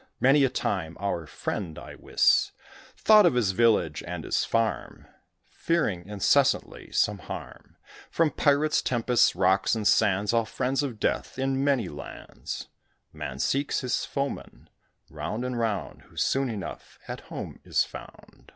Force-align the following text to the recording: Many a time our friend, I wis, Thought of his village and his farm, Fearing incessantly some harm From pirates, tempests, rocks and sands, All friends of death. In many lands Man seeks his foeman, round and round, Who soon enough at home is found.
Many 0.19 0.43
a 0.43 0.49
time 0.49 0.97
our 0.99 1.27
friend, 1.27 1.77
I 1.77 1.93
wis, 1.93 2.53
Thought 2.97 3.27
of 3.27 3.35
his 3.35 3.51
village 3.51 4.01
and 4.07 4.23
his 4.23 4.43
farm, 4.45 5.05
Fearing 5.51 6.07
incessantly 6.07 6.91
some 6.91 7.19
harm 7.19 7.77
From 8.09 8.31
pirates, 8.31 8.81
tempests, 8.81 9.35
rocks 9.35 9.75
and 9.75 9.87
sands, 9.87 10.33
All 10.33 10.45
friends 10.45 10.81
of 10.81 10.99
death. 10.99 11.37
In 11.37 11.63
many 11.63 11.87
lands 11.87 12.67
Man 13.13 13.37
seeks 13.37 13.81
his 13.81 14.03
foeman, 14.03 14.71
round 15.11 15.45
and 15.45 15.59
round, 15.59 16.01
Who 16.09 16.17
soon 16.17 16.49
enough 16.49 16.97
at 17.07 17.19
home 17.29 17.59
is 17.63 17.83
found. 17.83 18.49